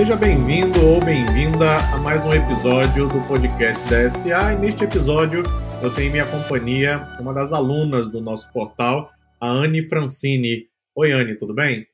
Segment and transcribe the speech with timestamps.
[0.00, 4.54] Seja bem-vindo ou bem-vinda a mais um episódio do podcast da SA.
[4.54, 5.42] E neste episódio
[5.82, 10.70] eu tenho minha companhia, uma das alunas do nosso portal, a Anne Francini.
[10.94, 11.86] Oi, Anne, tudo bem?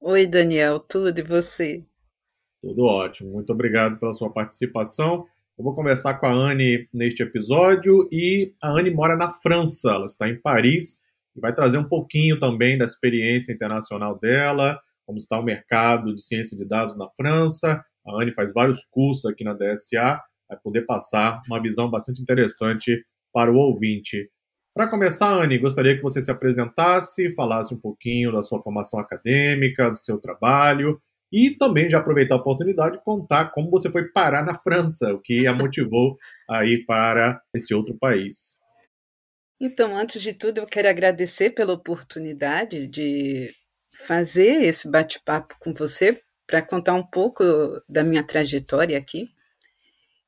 [0.00, 1.80] Oi, Daniel, tudo e você?
[2.58, 3.32] Tudo ótimo.
[3.32, 5.26] Muito obrigado pela sua participação.
[5.58, 10.06] Eu vou conversar com a Anne neste episódio e a Anne mora na França, ela
[10.06, 11.02] está em Paris
[11.36, 16.22] e vai trazer um pouquinho também da experiência internacional dela, como está o mercado de
[16.22, 17.84] ciência de dados na França.
[18.06, 23.04] A Anne faz vários cursos aqui na DSA, vai poder passar uma visão bastante interessante
[23.32, 24.30] para o ouvinte.
[24.72, 29.90] Para começar, Anne, gostaria que você se apresentasse, falasse um pouquinho da sua formação acadêmica,
[29.90, 34.44] do seu trabalho e também já aproveitar a oportunidade de contar como você foi parar
[34.44, 36.16] na França, o que a motivou
[36.48, 38.60] a ir para esse outro país.
[39.60, 43.52] Então, antes de tudo, eu quero agradecer pela oportunidade de
[44.06, 47.44] fazer esse bate-papo com você para contar um pouco
[47.88, 49.30] da minha trajetória aqui.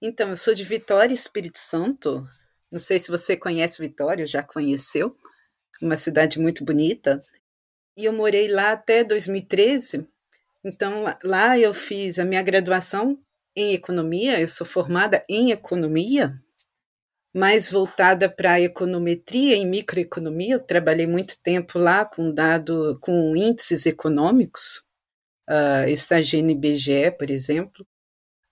[0.01, 2.27] Então, eu sou de Vitória, Espírito Santo.
[2.71, 5.17] Não sei se você conhece Vitória, já conheceu.
[5.81, 7.21] Uma cidade muito bonita.
[7.97, 10.07] E eu morei lá até 2013.
[10.65, 13.19] Então, lá eu fiz a minha graduação
[13.55, 14.41] em economia.
[14.41, 16.42] Eu sou formada em economia
[17.35, 20.55] mais voltada para a econometria e microeconomia.
[20.55, 24.83] Eu trabalhei muito tempo lá com dado, com índices econômicos,
[25.49, 27.87] uh, estagiei no IBGE, por exemplo.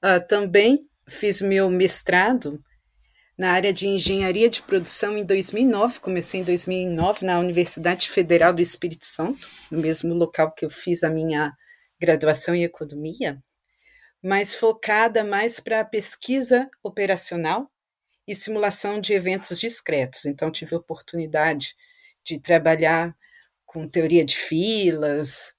[0.03, 2.63] Uh, também fiz meu mestrado
[3.37, 6.01] na área de engenharia de produção em 2009.
[6.01, 11.03] Comecei em 2009 na Universidade Federal do Espírito Santo, no mesmo local que eu fiz
[11.03, 11.53] a minha
[12.01, 13.39] graduação em economia,
[14.23, 17.71] mas focada mais para a pesquisa operacional
[18.27, 20.25] e simulação de eventos discretos.
[20.25, 21.75] Então, tive a oportunidade
[22.25, 23.15] de trabalhar
[23.67, 25.55] com teoria de filas,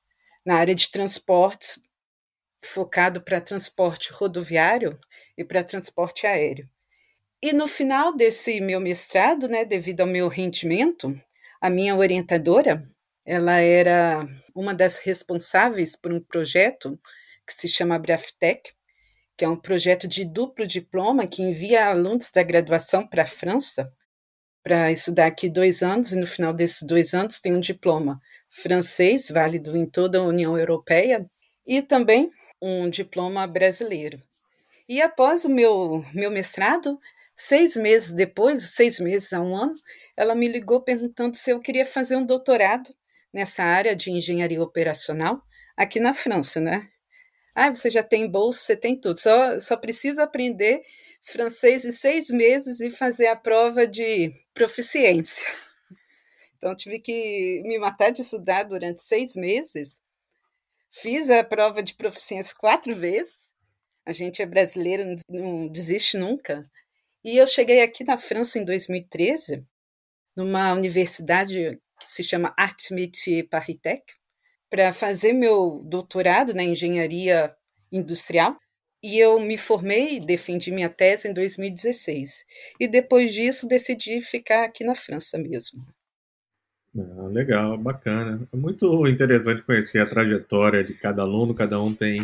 [0.46, 1.80] na área de transportes,
[2.64, 5.00] focado para transporte rodoviário
[5.38, 6.70] e para transporte aéreo.
[7.42, 11.20] E no final desse meu mestrado, né, devido ao meu rendimento,
[11.60, 12.88] a minha orientadora,
[13.26, 17.00] ela era uma das responsáveis por um projeto
[17.46, 18.72] que se chama Braftec,
[19.42, 23.92] que é um projeto de duplo diploma que envia alunos da graduação para a França
[24.64, 29.32] para estudar aqui dois anos, e no final desses dois anos tem um diploma francês,
[29.32, 31.26] válido em toda a União Europeia,
[31.66, 32.30] e também
[32.62, 34.22] um diploma brasileiro.
[34.88, 37.00] E após o meu, meu mestrado,
[37.34, 39.74] seis meses depois, seis meses a um ano,
[40.16, 42.92] ela me ligou perguntando se eu queria fazer um doutorado
[43.34, 45.42] nessa área de engenharia operacional
[45.76, 46.91] aqui na França, né?
[47.56, 49.20] Ah, você já tem bolsa, você tem tudo.
[49.20, 50.82] Só, só precisa aprender
[51.22, 55.46] francês em seis meses e fazer a prova de proficiência.
[56.58, 60.00] Então, tive que me matar de estudar durante seis meses.
[60.92, 63.56] Fiz a prova de proficiência quatro vezes.
[64.06, 66.64] A gente é brasileiro, não desiste nunca.
[67.24, 69.66] E eu cheguei aqui na França em 2013,
[70.36, 74.04] numa universidade que se chama Art Métier Paris Tech,
[74.72, 77.54] para fazer meu doutorado na engenharia
[77.92, 78.58] industrial.
[79.04, 82.46] E eu me formei defendi minha tese em 2016.
[82.80, 85.84] E depois disso decidi ficar aqui na França mesmo.
[86.98, 88.48] Ah, legal, bacana.
[88.54, 92.18] É muito interessante conhecer a trajetória de cada aluno, cada um tem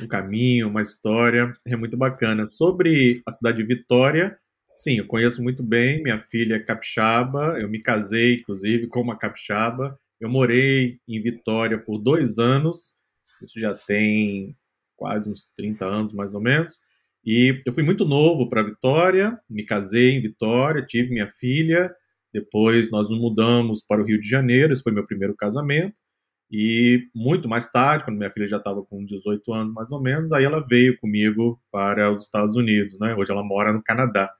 [0.00, 2.46] um caminho, uma história, é muito bacana.
[2.46, 4.38] Sobre a cidade de Vitória,
[4.74, 9.16] sim, eu conheço muito bem, minha filha é capixaba, eu me casei, inclusive, com uma
[9.16, 12.94] capixaba, eu morei em Vitória por dois anos,
[13.42, 14.56] isso já tem
[14.96, 16.80] quase uns 30 anos mais ou menos.
[17.24, 21.94] E eu fui muito novo para Vitória, me casei em Vitória, tive minha filha.
[22.32, 26.00] Depois nós nos mudamos para o Rio de Janeiro, esse foi meu primeiro casamento.
[26.50, 30.32] E muito mais tarde, quando minha filha já estava com 18 anos mais ou menos,
[30.32, 33.14] aí ela veio comigo para os Estados Unidos, né?
[33.14, 34.30] Hoje ela mora no Canadá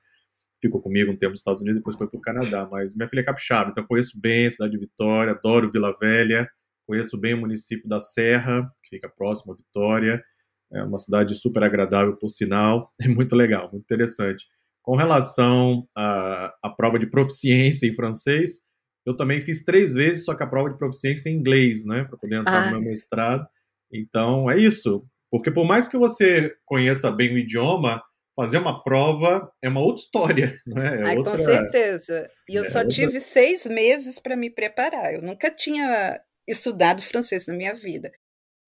[0.61, 2.67] ficou comigo um tempo nos Estados Unidos, depois foi para o Canadá.
[2.69, 6.49] Mas minha filha é capixaba, então conheço bem a cidade de Vitória, adoro Vila Velha,
[6.85, 10.23] conheço bem o município da Serra, que fica próximo a Vitória.
[10.71, 12.91] É uma cidade super agradável, por sinal.
[13.01, 14.45] É muito legal, muito interessante.
[14.81, 18.59] Com relação à, à prova de proficiência em francês,
[19.05, 22.17] eu também fiz três vezes, só que a prova de proficiência em inglês, né, para
[22.17, 22.65] poder entrar ah.
[22.65, 23.47] no meu mestrado.
[23.91, 25.03] Então, é isso.
[25.31, 28.01] Porque por mais que você conheça bem o idioma,
[28.39, 31.01] fazer uma prova é uma outra história, né?
[31.01, 31.31] É Ai, outra...
[31.31, 32.29] Com certeza.
[32.47, 32.93] E eu é só outra...
[32.93, 35.13] tive seis meses para me preparar.
[35.13, 38.11] Eu nunca tinha estudado francês na minha vida.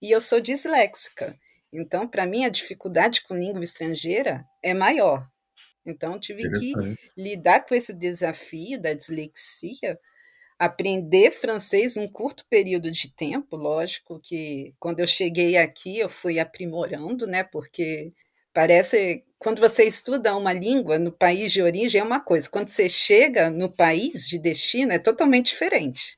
[0.01, 1.35] E eu sou disléxica.
[1.71, 5.25] Então, para mim, a dificuldade com língua estrangeira é maior.
[5.85, 6.73] Então, tive que
[7.18, 9.97] lidar com esse desafio da dislexia
[10.62, 16.38] aprender francês num curto período de tempo, lógico que quando eu cheguei aqui eu fui
[16.38, 17.44] aprimorando, né?
[17.44, 18.13] Porque
[18.53, 22.88] parece quando você estuda uma língua no país de origem é uma coisa, quando você
[22.88, 26.16] chega no país de destino é totalmente diferente.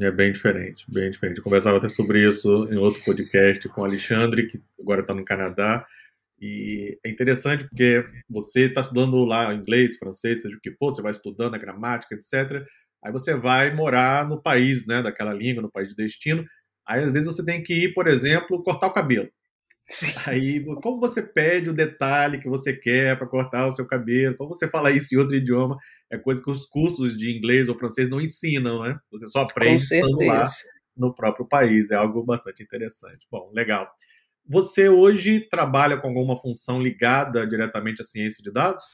[0.00, 1.36] É bem diferente, bem diferente.
[1.36, 5.22] Eu conversava até sobre isso em outro podcast com o Alexandre, que agora está no
[5.22, 5.86] Canadá.
[6.40, 11.02] E é interessante porque você está estudando lá inglês, francês, seja o que for, você
[11.02, 12.66] vai estudando a gramática, etc.
[13.04, 16.42] Aí você vai morar no país, né, daquela língua, no país de destino.
[16.86, 19.28] Aí às vezes você tem que ir, por exemplo, cortar o cabelo.
[19.90, 20.12] Sim.
[20.26, 24.36] Aí, como você pede o detalhe que você quer para cortar o seu cabelo?
[24.36, 25.78] Como você fala isso em outro idioma?
[26.10, 28.98] É coisa que os cursos de inglês ou francês não ensinam, né?
[29.10, 30.46] Você só aprende estando lá
[30.94, 31.90] no próprio país.
[31.90, 33.26] É algo bastante interessante.
[33.30, 33.90] Bom, legal.
[34.46, 38.84] Você hoje trabalha com alguma função ligada diretamente à ciência de dados?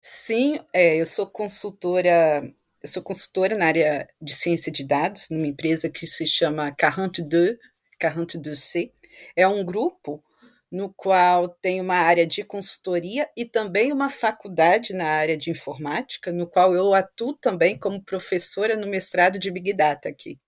[0.00, 2.42] Sim, é, eu sou consultora
[2.82, 7.56] eu sou consultora na área de ciência de dados, numa empresa que se chama 42,
[8.00, 8.92] 42C.
[9.36, 10.22] É um grupo
[10.70, 16.30] no qual tem uma área de consultoria e também uma faculdade na área de informática,
[16.30, 20.38] no qual eu atuo também como professora no mestrado de Big Data aqui.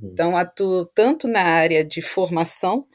[0.00, 0.10] Hum.
[0.12, 2.86] Então, atuo tanto na área de formação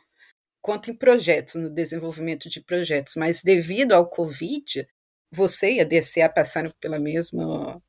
[0.62, 3.14] quanto em projetos, no desenvolvimento de projetos.
[3.16, 4.88] Mas devido ao Covid,
[5.32, 7.82] você e a DCA passaram pela mesma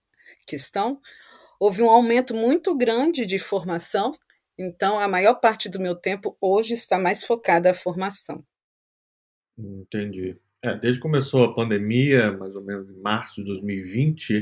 [0.47, 1.01] questão,
[1.59, 4.13] houve um aumento muito grande de formação,
[4.59, 8.45] então a maior parte do meu tempo hoje está mais focada à formação.
[9.57, 10.37] Entendi.
[10.63, 14.41] É, desde que começou a pandemia, mais ou menos em março de 2020,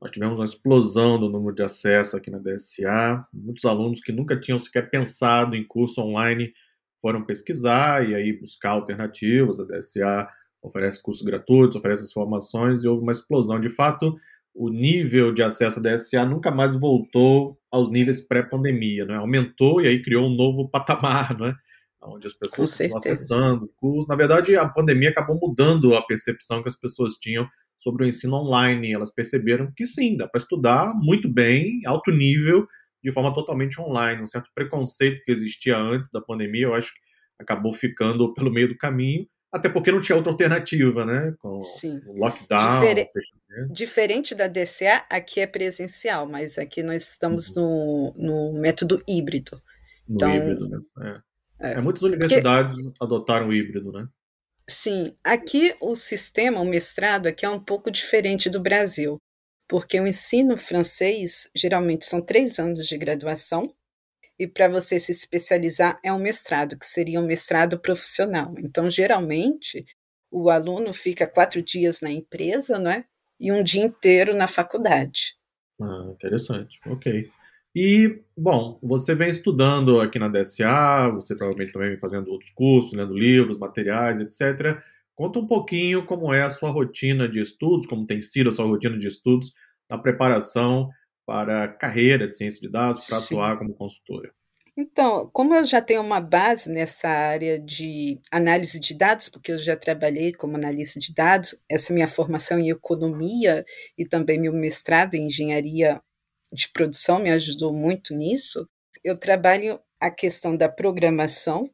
[0.00, 3.26] nós tivemos uma explosão do número de acesso aqui na DSA.
[3.32, 6.52] Muitos alunos que nunca tinham sequer pensado em curso online
[7.00, 9.60] foram pesquisar e aí buscar alternativas.
[9.60, 10.28] A DSA
[10.62, 13.60] oferece cursos gratuitos, oferece as formações e houve uma explosão.
[13.60, 14.16] De fato,
[14.54, 19.16] o nível de acesso à DSA nunca mais voltou aos níveis pré-pandemia, né?
[19.16, 21.54] aumentou e aí criou um novo patamar, né?
[22.04, 24.08] onde as pessoas estão acessando o curso.
[24.08, 28.34] Na verdade, a pandemia acabou mudando a percepção que as pessoas tinham sobre o ensino
[28.34, 28.92] online.
[28.92, 32.66] Elas perceberam que sim, dá para estudar muito bem, alto nível,
[33.02, 34.22] de forma totalmente online.
[34.22, 37.00] Um certo preconceito que existia antes da pandemia, eu acho que
[37.40, 41.34] acabou ficando pelo meio do caminho, até porque não tinha outra alternativa, né?
[41.38, 42.00] Com Sim.
[42.06, 42.80] o lockdown.
[42.80, 43.10] Difere...
[43.70, 48.14] Diferente da DCA, aqui é presencial, mas aqui nós estamos uhum.
[48.16, 49.60] no, no método híbrido.
[50.08, 50.80] No então, híbrido, né?
[51.60, 51.72] É.
[51.72, 51.80] É.
[51.80, 53.04] muitas universidades porque...
[53.04, 54.08] adotaram o híbrido, né?
[54.68, 59.18] Sim, aqui o sistema, o mestrado, aqui é um pouco diferente do Brasil,
[59.68, 63.72] porque o ensino francês geralmente são três anos de graduação,
[64.38, 68.54] e para você se especializar é um mestrado, que seria um mestrado profissional.
[68.58, 69.84] Então, geralmente,
[70.30, 73.04] o aluno fica quatro dias na empresa, não é?
[73.38, 75.34] E um dia inteiro na faculdade.
[75.80, 76.78] Ah, interessante.
[76.86, 77.30] Ok.
[77.74, 82.92] E, bom, você vem estudando aqui na DSA, você provavelmente também vem fazendo outros cursos,
[82.92, 84.78] lendo livros, materiais, etc.
[85.14, 88.66] Conta um pouquinho como é a sua rotina de estudos, como tem sido a sua
[88.66, 89.52] rotina de estudos
[89.90, 90.90] na preparação
[91.26, 93.34] para a carreira de ciência de dados, para Sim.
[93.34, 94.32] atuar como consultora?
[94.74, 99.58] Então, como eu já tenho uma base nessa área de análise de dados, porque eu
[99.58, 103.64] já trabalhei como analista de dados, essa minha formação em economia
[103.98, 106.00] e também meu mestrado em engenharia
[106.50, 108.66] de produção me ajudou muito nisso.
[109.04, 111.70] Eu trabalho a questão da programação,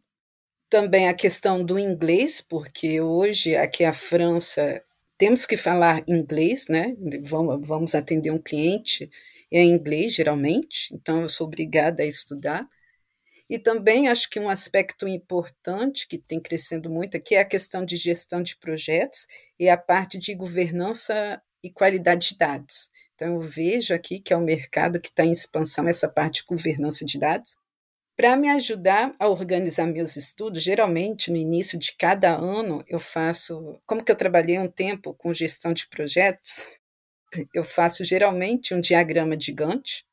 [0.69, 4.83] também a questão do inglês, porque hoje aqui a França
[5.17, 6.97] temos que falar inglês, né?
[7.23, 9.09] Vamos, vamos atender um cliente
[9.51, 12.67] é em inglês, geralmente, então eu sou obrigada a estudar.
[13.51, 17.85] E também acho que um aspecto importante que tem crescendo muito aqui é a questão
[17.85, 19.27] de gestão de projetos
[19.59, 22.91] e a parte de governança e qualidade de dados.
[23.15, 26.47] Então, eu vejo aqui que é um mercado que está em expansão, essa parte de
[26.47, 27.57] governança de dados.
[28.17, 33.81] Para me ajudar a organizar meus estudos, geralmente no início de cada ano eu faço,
[33.87, 36.67] como que eu trabalhei um tempo com gestão de projetos,
[37.55, 40.05] eu faço geralmente um diagrama de Gantt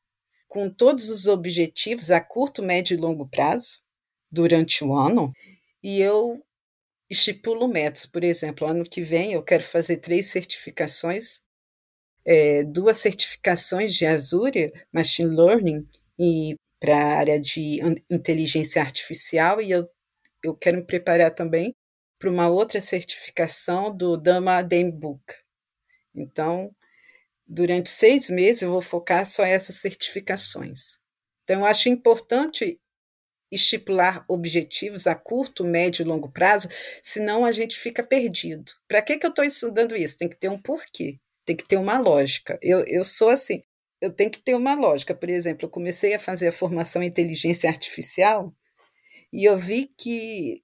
[0.48, 3.80] com todos os objetivos a curto, médio e longo prazo
[4.30, 5.32] durante o ano
[5.82, 6.42] e eu
[7.10, 8.06] estipulo metas.
[8.06, 11.40] Por exemplo, ano que vem eu quero fazer três certificações,
[12.24, 17.80] é, duas certificações de Azure, Machine Learning e para a área de
[18.10, 19.88] inteligência artificial e eu,
[20.44, 21.74] eu quero me preparar também
[22.18, 25.22] para uma outra certificação do Dama Book.
[26.14, 26.74] Então,
[27.46, 30.98] durante seis meses eu vou focar só essas certificações.
[31.44, 32.80] Então, eu acho importante
[33.50, 36.68] estipular objetivos a curto, médio e longo prazo,
[37.00, 38.72] senão a gente fica perdido.
[38.88, 40.18] Para que, que eu estou estudando isso?
[40.18, 42.58] Tem que ter um porquê, tem que ter uma lógica.
[42.60, 43.62] Eu, eu sou assim,
[44.00, 45.14] eu tenho que ter uma lógica.
[45.14, 48.52] Por exemplo, eu comecei a fazer a formação em inteligência artificial
[49.32, 50.62] e eu vi que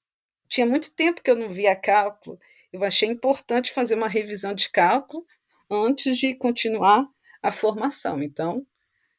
[0.48, 2.38] tinha muito tempo que eu não via cálculo.
[2.72, 5.24] Eu achei importante fazer uma revisão de cálculo
[5.72, 7.08] antes de continuar
[7.42, 8.22] a formação.
[8.22, 8.66] Então,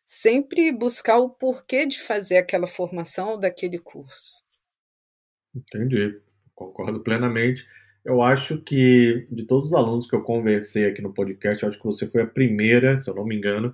[0.05, 4.43] sempre buscar o porquê de fazer aquela formação ou daquele curso.
[5.55, 6.19] Entendi,
[6.55, 7.65] concordo plenamente.
[8.03, 11.85] Eu acho que de todos os alunos que eu conversei aqui no podcast, acho que
[11.85, 13.73] você foi a primeira, se eu não me engano,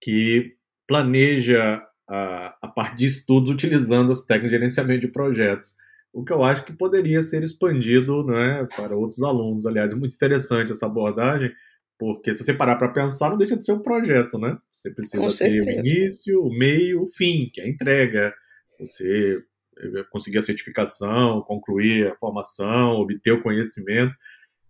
[0.00, 0.56] que
[0.86, 5.74] planeja a, a parte de estudos utilizando as técnicas de gerenciamento de projetos.
[6.12, 9.66] O que eu acho que poderia ser expandido né, para outros alunos.
[9.66, 11.52] Aliás, é muito interessante essa abordagem,
[11.98, 14.56] porque se você parar para pensar, não deixa de ser um projeto, né?
[14.72, 18.34] Você precisa ter o início, o meio, o fim, que é a entrega.
[18.78, 19.42] Você
[19.78, 24.14] eh, conseguir a certificação, concluir a formação, obter o conhecimento.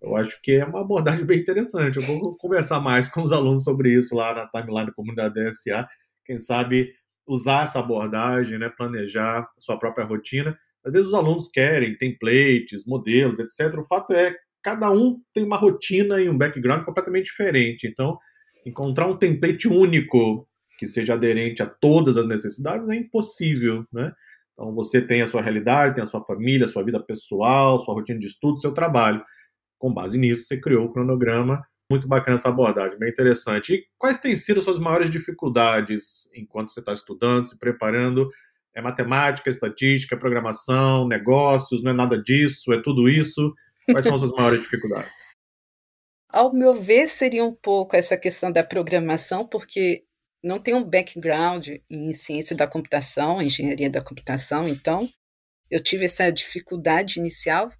[0.01, 1.97] Eu acho que é uma abordagem bem interessante.
[1.97, 5.89] Eu vou conversar mais com os alunos sobre isso lá na timeline da comunidade DSA.
[6.25, 6.93] Quem sabe
[7.27, 10.57] usar essa abordagem, né, planejar a sua própria rotina.
[10.85, 13.77] Às vezes os alunos querem templates, modelos, etc.
[13.81, 14.33] O fato é
[14.67, 17.87] cada um tem uma rotina e um background completamente diferente.
[17.87, 18.19] Então,
[18.67, 20.45] encontrar um template único
[20.77, 24.13] que seja aderente a todas as necessidades é impossível, né?
[24.53, 27.95] Então, você tem a sua realidade, tem a sua família, a sua vida pessoal, sua
[27.95, 29.23] rotina de estudo, seu trabalho.
[29.79, 31.63] Com base nisso, você criou o cronograma.
[31.89, 33.73] Muito bacana essa abordagem, bem interessante.
[33.73, 38.29] E quais têm sido as suas maiores dificuldades enquanto você está estudando, se preparando?
[38.75, 43.55] É matemática, estatística, programação, negócios, não é nada disso, é tudo isso?
[43.91, 45.35] Quais são as suas maiores dificuldades?
[46.29, 50.05] Ao meu ver, seria um pouco essa questão da programação, porque
[50.43, 55.09] não tenho um background em ciência da computação, engenharia da computação, então
[55.71, 57.71] eu tive essa dificuldade inicial,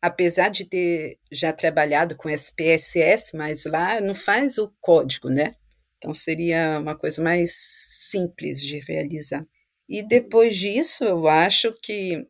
[0.00, 5.54] apesar de ter já trabalhado com SPSS, mas lá não faz o código, né?
[5.98, 9.46] Então seria uma coisa mais simples de realizar.
[9.88, 12.26] E depois disso, eu acho que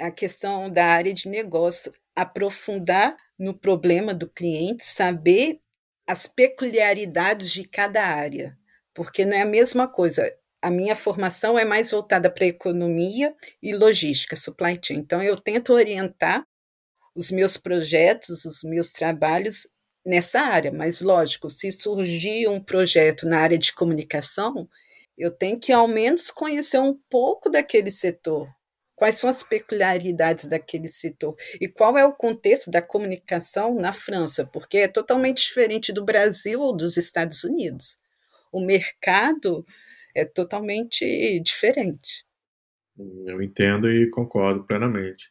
[0.00, 5.60] a questão da área de negócio aprofundar no problema do cliente, saber
[6.06, 8.56] as peculiaridades de cada área,
[8.92, 10.30] porque não é a mesma coisa.
[10.60, 14.98] A minha formação é mais voltada para economia e logística, supply chain.
[14.98, 16.46] Então, eu tento orientar
[17.14, 19.68] os meus projetos, os meus trabalhos
[20.04, 20.72] nessa área.
[20.72, 24.68] Mas, lógico, se surgir um projeto na área de comunicação,
[25.16, 28.46] eu tenho que, ao menos, conhecer um pouco daquele setor,
[28.94, 31.34] Quais são as peculiaridades daquele setor?
[31.60, 34.46] E qual é o contexto da comunicação na França?
[34.46, 37.98] Porque é totalmente diferente do Brasil ou dos Estados Unidos.
[38.52, 39.64] O mercado
[40.14, 42.24] é totalmente diferente.
[43.26, 45.28] Eu entendo e concordo plenamente.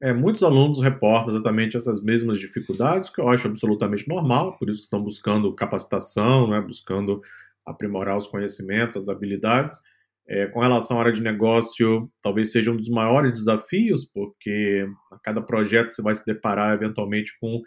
[0.00, 4.80] É, muitos alunos reportam exatamente essas mesmas dificuldades, que eu acho absolutamente normal, por isso
[4.80, 7.22] que estão buscando capacitação, né, buscando
[7.64, 9.80] aprimorar os conhecimentos, as habilidades.
[10.26, 15.18] É, com relação à área de negócio, talvez seja um dos maiores desafios, porque a
[15.22, 17.60] cada projeto você vai se deparar eventualmente com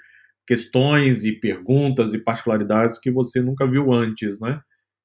[0.47, 4.59] questões e perguntas e particularidades que você nunca viu antes, né?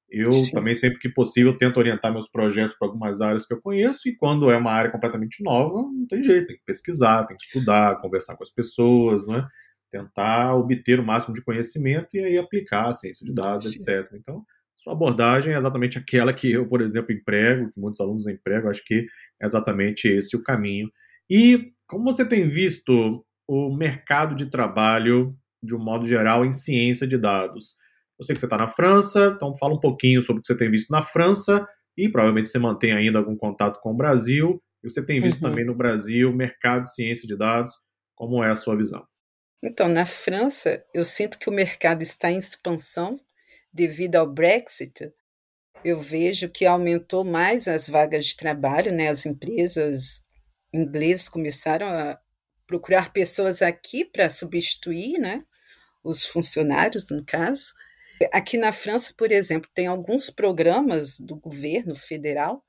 [0.09, 0.51] Eu Sim.
[0.51, 4.15] também, sempre que possível, tento orientar meus projetos para algumas áreas que eu conheço, e
[4.15, 7.99] quando é uma área completamente nova, não tem jeito, tem que pesquisar, tem que estudar,
[7.99, 9.45] conversar com as pessoas, né?
[9.91, 13.91] Tentar obter o máximo de conhecimento e aí aplicar a ciência de dados, Sim.
[13.91, 14.11] etc.
[14.13, 14.43] Então,
[14.83, 18.83] sua abordagem é exatamente aquela que eu, por exemplo, emprego, que muitos alunos empregam, acho
[18.83, 19.05] que
[19.41, 20.91] é exatamente esse o caminho.
[21.29, 27.07] E como você tem visto o mercado de trabalho, de um modo geral, em ciência
[27.07, 27.75] de dados?
[28.19, 30.57] Eu sei que você está na França, então fala um pouquinho sobre o que você
[30.57, 31.65] tem visto na França
[31.97, 34.61] e provavelmente você mantém ainda algum contato com o Brasil.
[34.83, 35.49] E você tem visto uhum.
[35.49, 37.71] também no Brasil o mercado de ciência de dados.
[38.15, 39.05] Como é a sua visão?
[39.63, 43.17] Então, na França, eu sinto que o mercado está em expansão
[43.73, 45.11] devido ao Brexit,
[45.83, 49.09] eu vejo que aumentou mais as vagas de trabalho, né?
[49.09, 50.21] As empresas
[50.73, 52.19] inglesas começaram a
[52.65, 55.43] procurar pessoas aqui para substituir, né?
[56.03, 57.73] Os funcionários, no caso.
[58.31, 62.63] Aqui na França, por exemplo, tem alguns programas do governo federal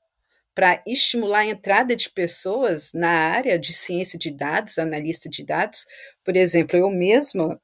[0.53, 5.85] para estimular a entrada de pessoas na área de ciência de dados, analista de dados.
[6.23, 7.59] Por exemplo, eu mesma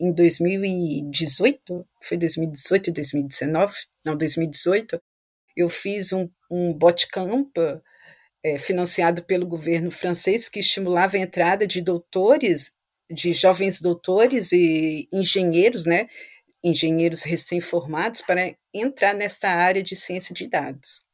[0.00, 5.00] em 2018, foi 2018 e 2019, não, 2018,
[5.54, 7.54] eu fiz um, um botcamp
[8.42, 12.72] é, financiado pelo governo francês que estimulava a entrada de doutores,
[13.10, 16.06] de jovens doutores e engenheiros, né,
[16.64, 21.04] engenheiros recém-formados para entrar nessa área de ciência de dados.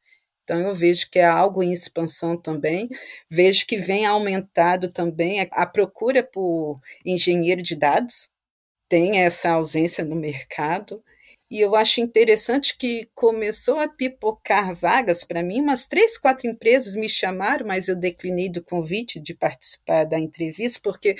[0.43, 2.87] Então, eu vejo que é algo em expansão também.
[3.29, 8.31] Vejo que vem aumentado também a procura por engenheiro de dados,
[8.89, 11.03] tem essa ausência no mercado
[11.49, 16.93] e eu acho interessante que começou a pipocar vagas para mim, umas três, quatro empresas
[16.93, 21.15] me chamaram, mas eu declinei do convite de participar da entrevista, porque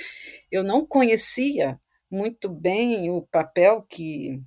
[0.52, 4.42] eu não conhecia muito bem o papel que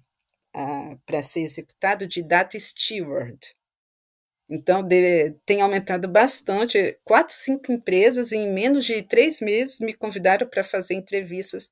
[0.53, 3.39] ah, para ser executado de data steward.
[4.49, 6.99] Então, de, tem aumentado bastante.
[7.03, 11.71] Quatro, cinco empresas, em menos de três meses, me convidaram para fazer entrevistas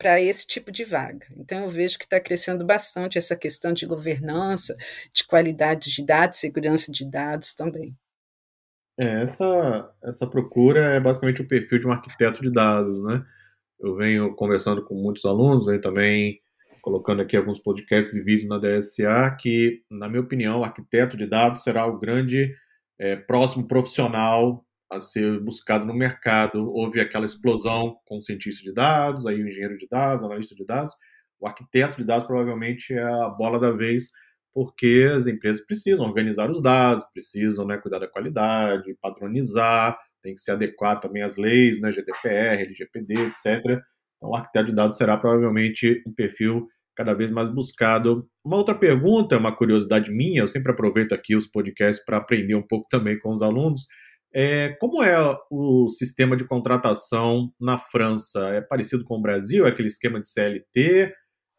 [0.00, 1.26] para esse tipo de vaga.
[1.36, 4.74] Então, eu vejo que está crescendo bastante essa questão de governança,
[5.12, 7.94] de qualidade de dados, segurança de dados também.
[8.98, 13.22] É, essa, essa procura é basicamente o perfil de um arquiteto de dados, né?
[13.78, 16.40] Eu venho conversando com muitos alunos, venho também
[16.80, 21.26] colocando aqui alguns podcasts e vídeos na DSA, que, na minha opinião, o arquiteto de
[21.26, 22.56] dados será o grande
[22.98, 26.70] é, próximo profissional a ser buscado no mercado.
[26.72, 30.64] Houve aquela explosão com o cientista de dados, aí o engenheiro de dados, analista de
[30.64, 30.94] dados.
[31.38, 34.10] O arquiteto de dados provavelmente é a bola da vez,
[34.52, 40.40] porque as empresas precisam organizar os dados, precisam né, cuidar da qualidade, padronizar, tem que
[40.40, 43.80] se adequar também às leis, né, GDPR, LGPD, etc.
[44.16, 48.28] Então, o arquiteto de dados será provavelmente um perfil cada vez mais buscado.
[48.44, 52.66] Uma outra pergunta, uma curiosidade minha, eu sempre aproveito aqui os podcasts para aprender um
[52.66, 53.86] pouco também com os alunos.
[54.32, 55.16] É, como é
[55.50, 58.40] o sistema de contratação na França?
[58.50, 59.66] É parecido com o Brasil?
[59.66, 61.12] É aquele esquema de CLT?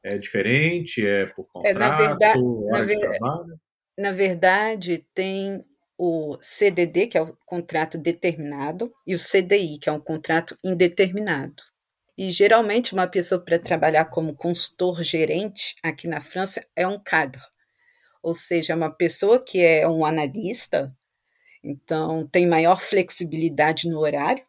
[0.03, 1.05] É diferente?
[1.05, 1.75] É por contrato?
[1.75, 3.19] É, na verdade, na, ver...
[3.97, 5.65] na verdade, tem
[5.97, 11.61] o CDD, que é o contrato determinado, e o CDI, que é um contrato indeterminado.
[12.17, 17.41] E geralmente uma pessoa para trabalhar como consultor gerente aqui na França é um cadre,
[18.21, 20.95] ou seja, uma pessoa que é um analista,
[21.63, 24.43] então tem maior flexibilidade no horário,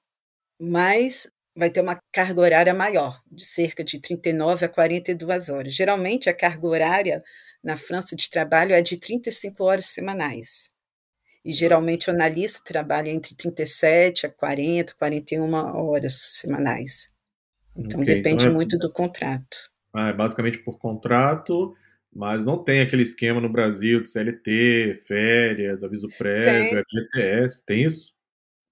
[0.61, 5.75] mas vai ter uma carga horária maior, de cerca de 39 a 42 horas.
[5.75, 7.19] Geralmente a carga horária
[7.63, 10.71] na França de trabalho é de 35 horas semanais.
[11.45, 17.09] E geralmente o analista trabalha entre 37 a 40, 41 horas semanais.
[17.77, 18.55] Então okay, depende então é...
[18.55, 19.71] muito do contrato.
[19.93, 21.75] Ah, é basicamente por contrato,
[22.15, 28.13] mas não tem aquele esquema no Brasil de CLT, férias, aviso prévio, FGTS, tem isso?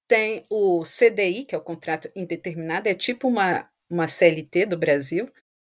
[0.07, 5.27] Tem o CDI, que é o contrato indeterminado, é tipo uma, uma CLT do Brasil.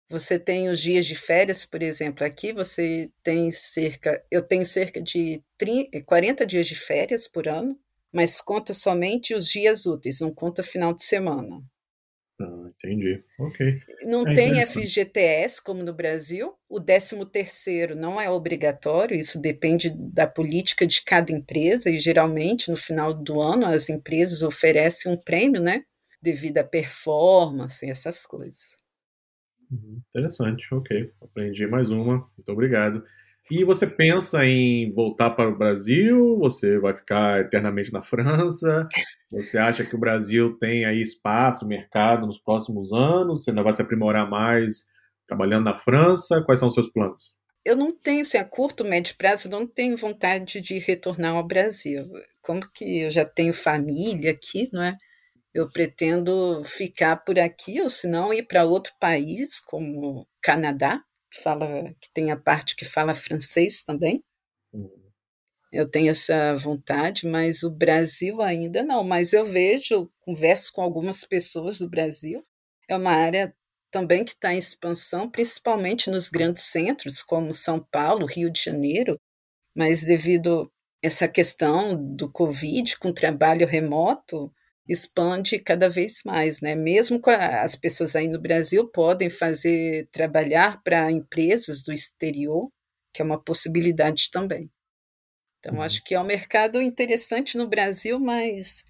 [0.09, 5.01] Você tem os dias de férias, por exemplo, aqui você tem cerca, eu tenho cerca
[5.01, 7.79] de 30, 40 dias de férias por ano,
[8.11, 11.63] mas conta somente os dias úteis, não conta final de semana.
[12.41, 13.23] Ah, entendi.
[13.39, 13.81] Ok.
[14.03, 16.53] Não é tem FGTS como no Brasil.
[16.67, 22.69] O 13 terceiro não é obrigatório, isso depende da política de cada empresa e geralmente
[22.71, 25.83] no final do ano as empresas oferecem um prêmio, né?
[26.21, 28.77] Devido à performance, essas coisas.
[29.69, 31.11] Uhum, interessante, ok.
[31.21, 32.29] Aprendi mais uma.
[32.37, 33.03] Muito obrigado.
[33.49, 36.37] E você pensa em voltar para o Brasil?
[36.39, 38.87] Você vai ficar eternamente na França?
[39.31, 43.43] Você acha que o Brasil tem aí espaço, mercado nos próximos anos?
[43.43, 44.85] Você ainda vai se aprimorar mais
[45.27, 46.41] trabalhando na França?
[46.45, 47.33] Quais são os seus planos?
[47.63, 52.05] Eu não tenho, assim, a curto, médio prazo, não tenho vontade de retornar ao Brasil.
[52.41, 54.97] Como que eu já tenho família aqui, não é?
[55.53, 61.41] Eu pretendo ficar por aqui, ou se não ir para outro país, como Canadá, que
[61.41, 64.23] fala que tem a parte que fala francês também.
[64.73, 64.89] Uhum.
[65.71, 69.03] Eu tenho essa vontade, mas o Brasil ainda não.
[69.03, 72.45] Mas eu vejo, converso com algumas pessoas do Brasil.
[72.89, 73.55] É uma área
[73.89, 79.17] também que está em expansão, principalmente nos grandes centros, como São Paulo, Rio de Janeiro.
[79.73, 80.63] Mas devido
[81.03, 84.53] a essa questão do Covid, com trabalho remoto,
[84.87, 86.75] expande cada vez mais, né?
[86.75, 92.69] Mesmo as pessoas aí no Brasil podem fazer trabalhar para empresas do exterior,
[93.13, 94.69] que é uma possibilidade também.
[95.59, 95.81] Então uhum.
[95.81, 98.83] acho que é um mercado interessante no Brasil, mas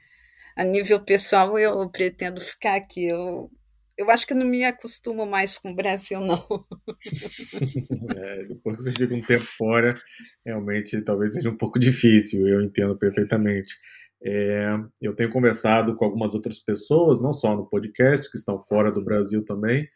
[0.56, 3.06] a nível pessoal eu pretendo ficar aqui.
[3.06, 3.50] Eu
[3.98, 6.44] eu acho que eu não me acostumo mais com o Brasil, não.
[8.18, 9.94] é, depois que você fica um tempo fora,
[10.44, 13.76] realmente talvez seja um pouco difícil, eu entendo perfeitamente.
[14.24, 18.92] É, eu tenho conversado com algumas outras pessoas, não só no podcast, que estão fora
[18.92, 19.88] do Brasil também,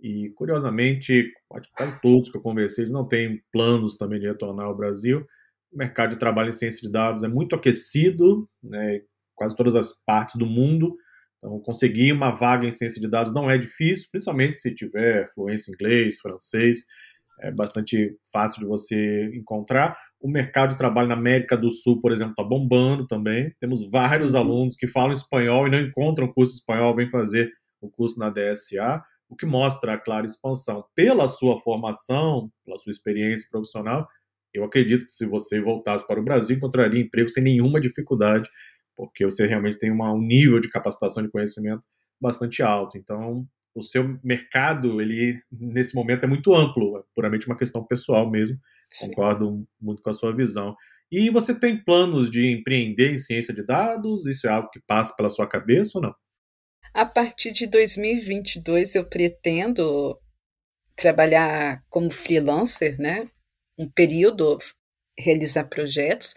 [0.00, 4.76] e curiosamente, quase todos que eu conversei, eles não têm planos também de retornar ao
[4.76, 5.26] Brasil.
[5.72, 9.00] O mercado de trabalho em ciência de dados é muito aquecido, né,
[9.34, 10.96] quase todas as partes do mundo.
[11.38, 15.70] Então, conseguir uma vaga em ciência de dados não é difícil, principalmente se tiver fluência
[15.70, 16.84] em inglês, francês,
[17.40, 19.96] é bastante fácil de você encontrar.
[20.20, 23.54] O mercado de trabalho na América do Sul, por exemplo, está bombando também.
[23.60, 24.40] Temos vários uhum.
[24.40, 29.02] alunos que falam espanhol e não encontram curso espanhol, vêm fazer o curso na DSA.
[29.28, 30.84] o que mostra a clara expansão.
[30.94, 34.08] Pela sua formação, pela sua experiência profissional,
[34.54, 38.48] eu acredito que se você voltasse para o Brasil, encontraria emprego sem nenhuma dificuldade,
[38.96, 41.86] porque você realmente tem uma, um nível de capacitação de conhecimento
[42.20, 42.96] bastante alto.
[42.96, 48.28] Então, o seu mercado, ele nesse momento é muito amplo, é puramente uma questão pessoal
[48.28, 48.58] mesmo.
[48.92, 49.08] Sim.
[49.08, 50.74] Concordo muito com a sua visão.
[51.10, 54.26] E você tem planos de empreender em ciência de dados?
[54.26, 56.14] Isso é algo que passa pela sua cabeça ou não?
[56.92, 60.18] A partir de 2022 eu pretendo
[60.94, 63.30] trabalhar como freelancer, né?
[63.78, 64.58] Um período
[65.18, 66.34] realizar projetos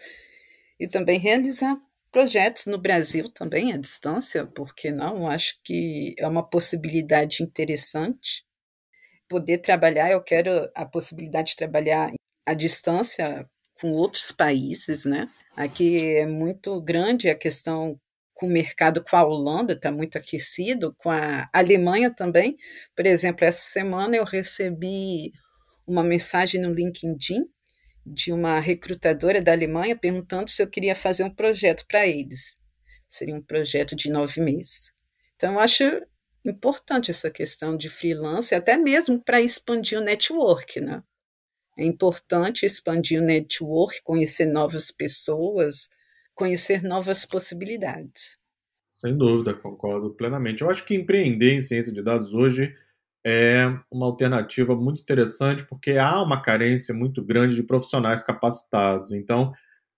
[0.78, 1.76] e também realizar
[2.10, 5.26] projetos no Brasil também à distância, porque não?
[5.28, 8.44] Acho que é uma possibilidade interessante
[9.28, 10.10] poder trabalhar.
[10.10, 12.12] Eu quero a possibilidade de trabalhar
[12.46, 13.48] à distância
[13.80, 15.28] com outros países, né?
[15.56, 18.00] Aqui é muito grande a questão
[18.34, 22.56] com o mercado com a Holanda, está muito aquecido, com a Alemanha também.
[22.96, 25.32] Por exemplo, essa semana eu recebi
[25.86, 27.44] uma mensagem no LinkedIn
[28.04, 32.54] de uma recrutadora da Alemanha perguntando se eu queria fazer um projeto para eles.
[33.06, 34.92] Seria um projeto de nove meses.
[35.36, 35.84] Então, eu acho
[36.44, 41.02] importante essa questão de freelance, até mesmo para expandir o network, né?
[41.76, 45.88] É importante expandir o network, conhecer novas pessoas,
[46.34, 48.38] conhecer novas possibilidades.
[48.98, 50.62] Sem dúvida, concordo plenamente.
[50.62, 52.74] Eu acho que empreender em ciência de dados hoje
[53.24, 59.12] é uma alternativa muito interessante porque há uma carência muito grande de profissionais capacitados.
[59.12, 59.52] Então,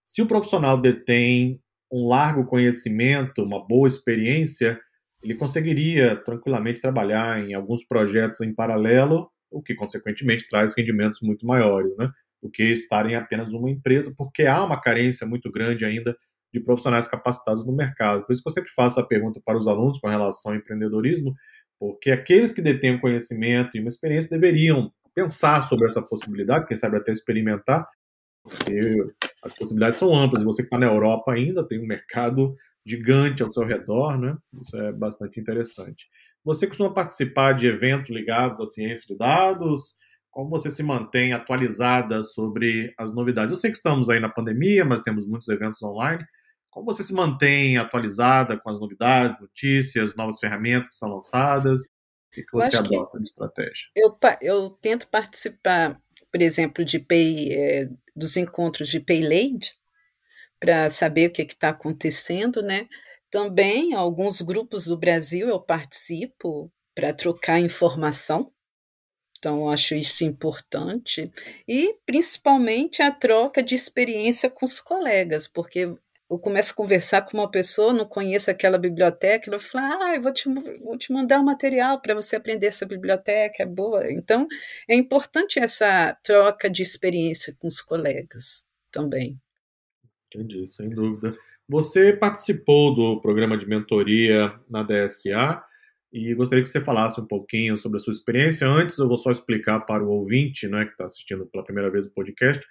[0.05, 1.61] se o profissional detém
[1.91, 4.81] um largo conhecimento, uma boa experiência,
[5.23, 11.47] ele conseguiria tranquilamente trabalhar em alguns projetos em paralelo, o que consequentemente traz rendimentos muito
[11.47, 12.09] maiores, né?
[12.43, 16.17] Do que estar em apenas uma empresa, porque há uma carência muito grande ainda
[16.53, 18.25] de profissionais capacitados no mercado.
[18.25, 21.35] Por isso que eu sempre faço a pergunta para os alunos com relação ao empreendedorismo,
[21.79, 26.97] porque aqueles que detêm conhecimento e uma experiência deveriam pensar sobre essa possibilidade, quem sabe
[26.97, 27.87] até experimentar,
[28.43, 28.95] porque
[29.43, 30.43] as possibilidades são amplas.
[30.43, 32.55] E você que está na Europa ainda tem um mercado
[32.87, 34.37] gigante ao seu redor, né?
[34.61, 36.07] Isso é bastante interessante.
[36.45, 39.95] Você costuma participar de eventos ligados à ciência de dados?
[40.31, 43.53] Como você se mantém atualizada sobre as novidades?
[43.53, 46.23] Eu sei que estamos aí na pandemia, mas temos muitos eventos online.
[46.71, 51.85] Como você se mantém atualizada com as novidades, notícias, novas ferramentas que são lançadas?
[51.85, 51.89] O
[52.33, 53.89] que, que você adota de estratégia?
[53.97, 55.99] Eu, eu tento participar,
[56.33, 59.73] por exemplo, de pay, é, dos encontros de Paylade,
[60.59, 62.89] para saber o que está acontecendo, né?
[63.35, 68.53] Também alguns grupos do Brasil eu participo para trocar informação.
[69.37, 71.29] Então, acho isso importante.
[71.67, 75.81] E, principalmente, a troca de experiência com os colegas, porque
[76.31, 80.23] eu começo a conversar com uma pessoa, não conheço aquela biblioteca, ela fala, ah, eu
[80.23, 84.13] vou te, vou te mandar um material para você aprender essa biblioteca, é boa.
[84.13, 84.47] Então,
[84.89, 89.44] é importante essa troca de experiência com os colegas também.
[90.35, 91.33] Entendi, sem dúvida.
[91.69, 95.63] Você participou do programa de mentoria na DSA
[96.13, 98.69] e gostaria que você falasse um pouquinho sobre a sua experiência.
[98.69, 102.07] Antes, eu vou só explicar para o ouvinte né, que está assistindo pela primeira vez
[102.07, 102.65] o podcast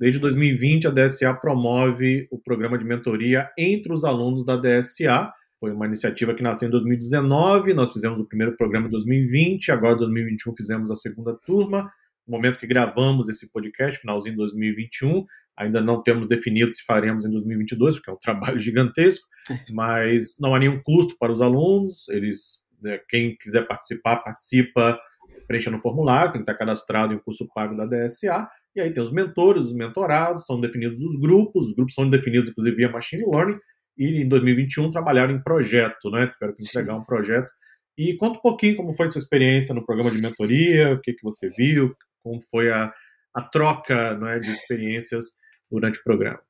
[0.00, 5.30] Desde 2020, a DSA promove o programa de mentoria entre os alunos da DSA.
[5.60, 9.96] Foi uma iniciativa que nasceu em 2019, nós fizemos o primeiro programa em 2020, agora
[9.96, 11.82] em 2021 fizemos a segunda turma.
[12.26, 15.26] No momento que gravamos esse podcast, finalzinho de 2021,
[15.60, 19.26] ainda não temos definido se faremos em 2022, porque é um trabalho gigantesco,
[19.70, 24.98] mas não há nenhum custo para os alunos, eles, né, quem quiser participar, participa,
[25.46, 28.92] preencha no formulário, tem que estar cadastrado em um curso pago da DSA, e aí
[28.92, 32.88] tem os mentores, os mentorados, são definidos os grupos, os grupos são definidos, inclusive, via
[32.88, 33.58] machine learning,
[33.98, 36.28] e em 2021 trabalharam em projeto, né?
[36.28, 37.00] Tiveram que entregar Sim.
[37.00, 37.52] um projeto.
[37.98, 41.12] E conta um pouquinho como foi a sua experiência no programa de mentoria, o que,
[41.12, 42.90] que você viu, como foi a,
[43.34, 45.26] a troca né, de experiências
[45.70, 46.42] durante o programa.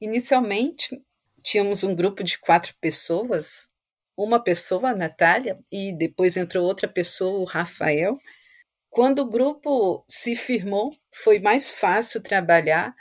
[0.00, 1.02] Inicialmente,
[1.42, 3.66] tínhamos um grupo de quatro pessoas,
[4.16, 8.12] uma pessoa, a Natália, e depois entrou outra pessoa, o Rafael,
[8.90, 12.94] quando o grupo se firmou, foi mais fácil trabalhar.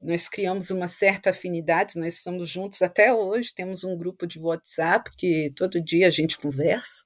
[0.00, 3.52] Nós criamos uma certa afinidade, nós estamos juntos até hoje.
[3.54, 7.04] Temos um grupo de WhatsApp que todo dia a gente conversa.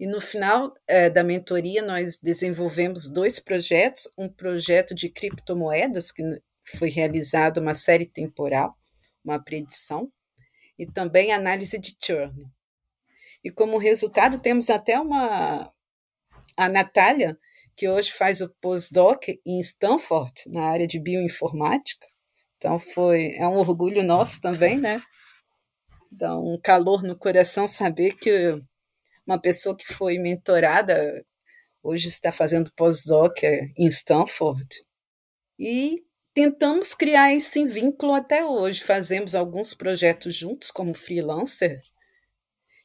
[0.00, 6.22] E no final é, da mentoria, nós desenvolvemos dois projetos: um projeto de criptomoedas, que
[6.76, 8.76] foi realizado uma série temporal,
[9.24, 10.12] uma predição,
[10.78, 12.46] e também análise de churn.
[13.42, 15.72] E como resultado, temos até uma,
[16.56, 17.38] a Natália,
[17.76, 22.06] que hoje faz o postdoc em Stanford, na área de bioinformática.
[22.56, 25.00] Então foi é um orgulho nosso também, né?
[26.10, 28.58] Dá um calor no coração saber que
[29.24, 31.24] uma pessoa que foi mentorada,
[31.82, 34.66] hoje está fazendo pós-doc em Stanford,
[35.58, 36.02] e
[36.38, 38.84] tentamos criar esse vínculo até hoje.
[38.84, 41.80] Fazemos alguns projetos juntos como freelancer.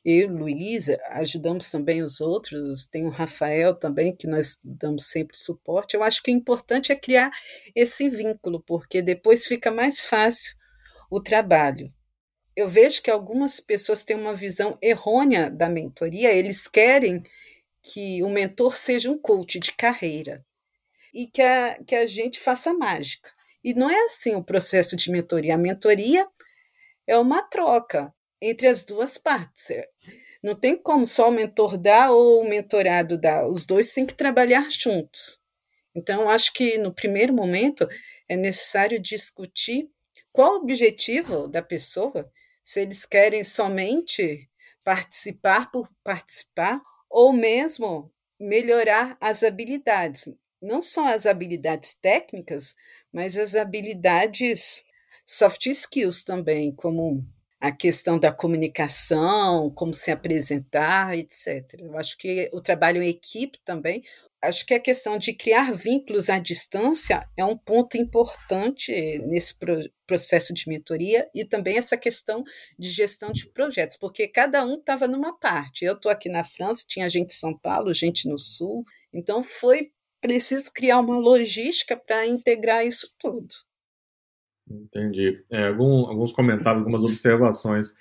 [0.03, 2.87] Eu, Luísa, ajudamos também os outros.
[2.87, 5.93] Tem o Rafael também, que nós damos sempre suporte.
[5.93, 7.29] Eu acho que o importante é criar
[7.75, 10.55] esse vínculo, porque depois fica mais fácil
[11.07, 11.93] o trabalho.
[12.55, 17.21] Eu vejo que algumas pessoas têm uma visão errônea da mentoria, eles querem
[17.83, 20.43] que o mentor seja um coach de carreira
[21.13, 23.29] e que a, que a gente faça mágica.
[23.63, 25.55] E não é assim o processo de mentoria.
[25.55, 26.27] A mentoria
[27.07, 29.69] é uma troca entre as duas partes.
[29.69, 29.87] É,
[30.41, 33.47] não tem como só o mentor dar ou o mentorado dar.
[33.47, 35.39] Os dois têm que trabalhar juntos.
[35.95, 37.87] Então, acho que no primeiro momento
[38.27, 39.89] é necessário discutir
[40.31, 42.29] qual o objetivo da pessoa,
[42.63, 44.49] se eles querem somente
[44.83, 50.27] participar por participar ou mesmo melhorar as habilidades,
[50.61, 52.73] não só as habilidades técnicas,
[53.13, 54.83] mas as habilidades
[55.25, 57.23] soft skills também, como
[57.61, 61.75] a questão da comunicação, como se apresentar, etc.
[61.79, 64.03] Eu acho que o trabalho em equipe também,
[64.41, 69.57] acho que a questão de criar vínculos à distância é um ponto importante nesse
[70.05, 72.43] processo de mentoria e também essa questão
[72.77, 75.85] de gestão de projetos, porque cada um estava numa parte.
[75.85, 79.91] Eu estou aqui na França, tinha gente em São Paulo, gente no Sul, então foi
[80.23, 83.49] preciso criar uma logística para integrar isso tudo.
[84.69, 85.43] Entendi.
[85.51, 87.93] É, algum, alguns comentários, algumas observações.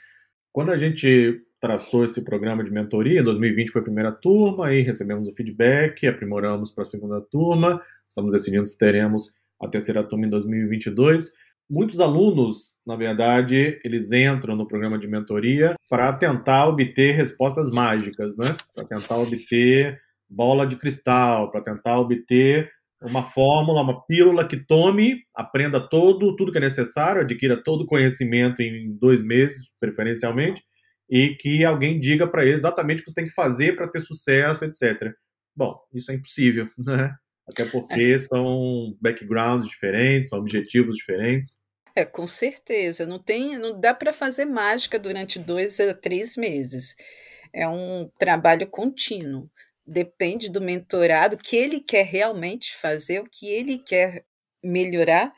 [0.52, 4.82] Quando a gente traçou esse programa de mentoria, em 2020 foi a primeira turma, aí
[4.82, 10.26] recebemos o feedback, aprimoramos para a segunda turma, estamos decidindo se teremos a terceira turma
[10.26, 11.32] em 2022.
[11.68, 18.36] Muitos alunos, na verdade, eles entram no programa de mentoria para tentar obter respostas mágicas,
[18.36, 18.56] né?
[18.74, 20.00] Para tentar obter
[20.34, 22.70] bola de cristal para tentar obter
[23.04, 27.86] uma fórmula, uma pílula que tome, aprenda todo, tudo que é necessário, adquira todo o
[27.86, 30.62] conhecimento em dois meses, preferencialmente,
[31.10, 34.00] e que alguém diga para ele exatamente o que você tem que fazer para ter
[34.00, 35.12] sucesso, etc.
[35.54, 37.12] Bom, isso é impossível, né?
[37.48, 38.18] Até porque é.
[38.18, 41.60] são backgrounds diferentes, são objetivos diferentes.
[41.94, 43.04] É, com certeza.
[43.04, 46.94] Não tem, não dá para fazer mágica durante dois a três meses.
[47.52, 49.50] É um trabalho contínuo
[49.92, 54.24] depende do mentorado, que ele quer realmente fazer, o que ele quer
[54.64, 55.32] melhorar.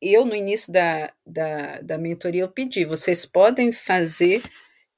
[0.00, 4.42] Eu, no início da, da, da mentoria, eu pedi, vocês podem fazer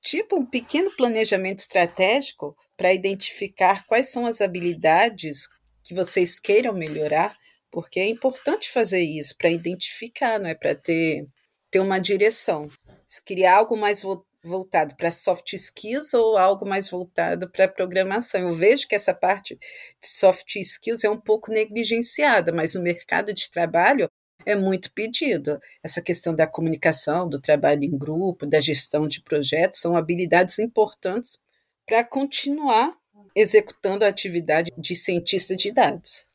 [0.01, 5.49] tipo um pequeno planejamento estratégico para identificar quais são as habilidades
[5.85, 7.37] que vocês queiram melhorar,
[7.71, 11.25] porque é importante fazer isso para identificar, não é para ter,
[11.71, 12.69] ter uma direção.
[13.07, 14.03] Se criar algo mais
[14.49, 18.41] voltado para soft skills ou algo mais voltado para programação.
[18.41, 23.33] Eu vejo que essa parte de soft skills é um pouco negligenciada, mas o mercado
[23.33, 24.09] de trabalho
[24.47, 25.61] é muito pedido.
[25.83, 31.39] Essa questão da comunicação, do trabalho em grupo, da gestão de projetos, são habilidades importantes
[31.87, 32.95] para continuar
[33.35, 36.27] executando a atividade de cientista de dados.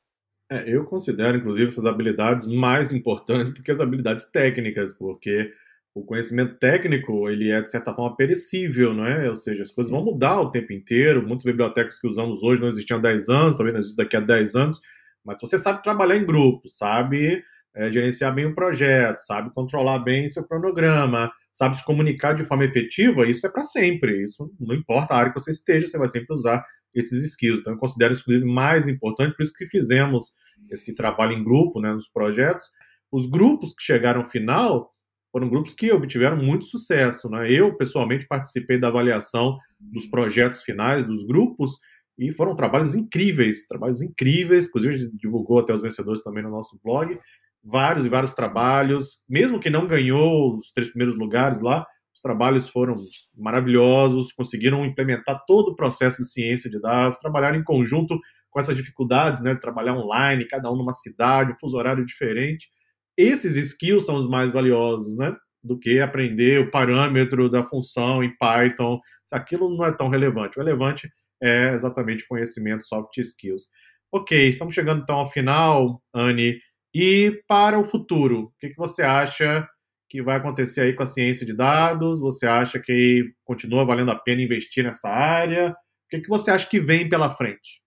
[0.50, 5.52] É, eu considero, inclusive, essas habilidades mais importantes do que as habilidades técnicas, porque
[5.96, 9.30] o conhecimento técnico ele é de certa forma perecível, não é?
[9.30, 9.96] Ou seja, as coisas Sim.
[9.96, 11.26] vão mudar o tempo inteiro.
[11.26, 14.20] Muitas bibliotecas que usamos hoje não existiam há 10 anos, talvez não existam daqui a
[14.20, 14.82] 10 anos.
[15.24, 17.44] Mas você sabe trabalhar em grupo, sabe
[17.76, 22.66] é, gerenciar bem o projeto, sabe controlar bem seu cronograma, sabe se comunicar de forma
[22.66, 24.24] efetiva, isso é para sempre.
[24.24, 27.60] Isso não importa a área que você esteja, você vai sempre usar esses skills.
[27.60, 30.34] Então, eu considero isso, inclusive, mais importante, por isso que fizemos
[30.70, 32.70] esse trabalho em grupo, né, nos projetos.
[33.12, 34.93] Os grupos que chegaram ao final,
[35.34, 37.28] foram grupos que obtiveram muito sucesso.
[37.28, 37.52] Né?
[37.52, 41.80] Eu, pessoalmente, participei da avaliação dos projetos finais dos grupos
[42.18, 46.52] e foram trabalhos incríveis, trabalhos incríveis, inclusive a gente divulgou até os vencedores também no
[46.52, 47.20] nosso blog,
[47.64, 52.70] vários e vários trabalhos, mesmo que não ganhou os três primeiros lugares lá, os trabalhos
[52.70, 52.96] foram
[53.36, 58.20] maravilhosos, conseguiram implementar todo o processo de ciência de dados, trabalharam em conjunto
[58.52, 62.70] com essas dificuldades, né, de trabalhar online, cada um numa cidade, um fuso horário diferente,
[63.18, 65.36] esses skills são os mais valiosos, né?
[65.64, 69.00] Do que aprender o parâmetro da função em Python.
[69.32, 70.58] Aquilo não é tão relevante.
[70.58, 71.10] O relevante
[71.42, 73.70] é exatamente conhecimento, soft skills.
[74.12, 76.60] Ok, estamos chegando então ao final, Anne.
[76.94, 79.68] E para o futuro, o que, você acha
[80.08, 82.20] que vai acontecer aí com a ciência de dados?
[82.20, 85.72] Você acha que continua valendo a pena investir nessa área?
[85.72, 87.82] O que você acha que vem pela frente?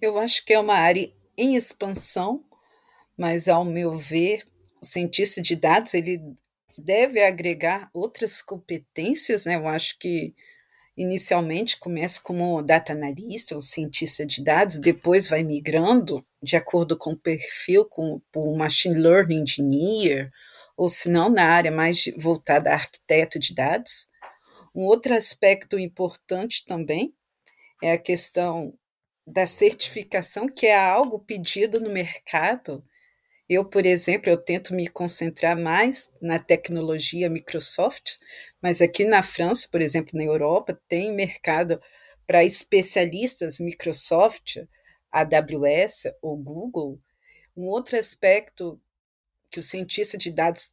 [0.00, 2.42] Eu acho que é uma área em expansão,
[3.20, 4.42] mas ao meu ver,
[4.80, 6.18] o cientista de dados ele
[6.78, 9.56] deve agregar outras competências, né?
[9.56, 10.34] Eu acho que
[10.96, 17.10] inicialmente começa como data analista ou cientista de dados, depois vai migrando de acordo com
[17.10, 20.30] o perfil, com o machine learning engineer,
[20.74, 24.08] ou se não na área mais voltada a arquiteto de dados.
[24.74, 27.12] Um outro aspecto importante também
[27.82, 28.72] é a questão
[29.26, 32.82] da certificação, que é algo pedido no mercado.
[33.50, 38.12] Eu, por exemplo, eu tento me concentrar mais na tecnologia Microsoft,
[38.62, 41.80] mas aqui na França, por exemplo, na Europa, tem mercado
[42.28, 44.58] para especialistas Microsoft,
[45.10, 47.00] AWS ou Google.
[47.56, 48.80] Um outro aspecto
[49.50, 50.70] que o cientista de dados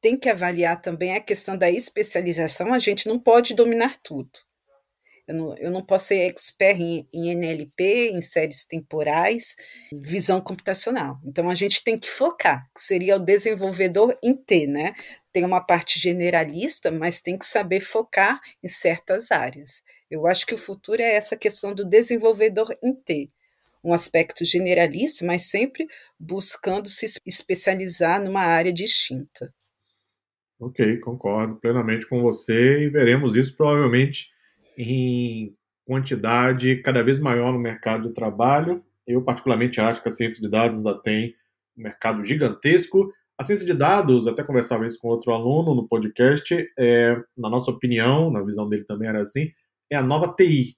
[0.00, 2.72] tem que avaliar também é a questão da especialização.
[2.72, 4.30] A gente não pode dominar tudo.
[5.26, 9.56] Eu não, eu não posso ser expert em, em NLP, em séries temporais,
[9.90, 11.18] visão computacional.
[11.24, 14.92] Então a gente tem que focar, que seria o desenvolvedor em T, né?
[15.32, 19.82] Tem uma parte generalista, mas tem que saber focar em certas áreas.
[20.10, 23.30] Eu acho que o futuro é essa questão do desenvolvedor em T.
[23.82, 25.86] Um aspecto generalista, mas sempre
[26.20, 29.52] buscando se especializar numa área distinta.
[30.60, 34.33] Ok, concordo plenamente com você e veremos isso provavelmente
[34.76, 38.82] em quantidade cada vez maior no mercado de trabalho.
[39.06, 41.34] Eu, particularmente, acho que a ciência de dados ainda tem
[41.76, 43.12] um mercado gigantesco.
[43.36, 47.70] A ciência de dados, até conversava isso com outro aluno no podcast, é, na nossa
[47.70, 49.50] opinião, na visão dele também era assim,
[49.90, 50.76] é a nova TI.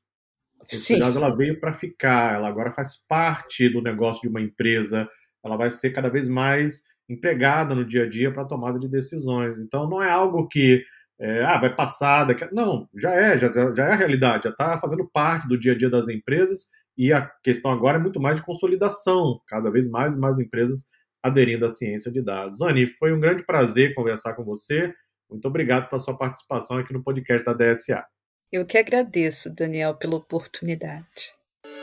[0.60, 0.94] A ciência Sim.
[0.94, 5.06] de dados ela veio para ficar, ela agora faz parte do negócio de uma empresa,
[5.44, 9.58] ela vai ser cada vez mais empregada no dia a dia para tomada de decisões.
[9.58, 10.84] Então, não é algo que
[11.18, 12.24] é, ah, vai passar.
[12.24, 12.46] Daqui...
[12.52, 15.76] Não, já é, já, já é a realidade, já está fazendo parte do dia a
[15.76, 20.14] dia das empresas e a questão agora é muito mais de consolidação, cada vez mais
[20.14, 20.84] e mais empresas
[21.22, 22.60] aderindo à ciência de dados.
[22.60, 24.94] Anny, foi um grande prazer conversar com você.
[25.28, 28.04] Muito obrigado pela sua participação aqui no podcast da DSA.
[28.52, 31.34] Eu que agradeço, Daniel, pela oportunidade.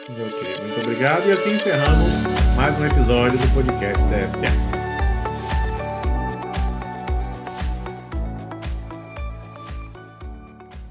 [0.09, 1.27] Ok, muito obrigado.
[1.27, 4.72] E assim encerramos mais um episódio do podcast DSA.